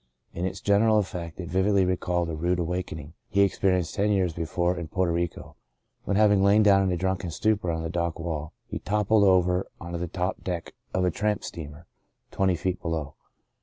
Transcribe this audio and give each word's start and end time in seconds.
In 0.33 0.45
its 0.45 0.61
general 0.61 0.97
effect 0.97 1.39
it 1.39 1.47
vividly 1.47 1.85
recalled 1.85 2.27
a 2.27 2.35
rude 2.35 2.57
awakening 2.57 3.13
he 3.29 3.45
ex 3.45 3.59
perienced 3.59 3.93
ten 3.93 4.09
years 4.09 4.33
before 4.33 4.75
in 4.75 4.87
Porto 4.87 5.11
Rico, 5.11 5.57
when 6.05 6.17
having 6.17 6.41
lain 6.43 6.63
down 6.63 6.81
in 6.81 6.91
a 6.91 6.97
drunken 6.97 7.29
stupor 7.29 7.69
on 7.69 7.83
the 7.83 7.87
dock 7.91 8.17
wall 8.17 8.51
he 8.65 8.79
toppled 8.79 9.23
over 9.23 9.67
on 9.79 9.91
to 9.91 9.99
the 9.99 10.07
deck 10.43 10.73
of 10.91 11.05
a 11.05 11.11
tramp 11.11 11.43
steamer, 11.43 11.85
twenty 12.31 12.55
feet 12.55 12.81
below. 12.81 13.13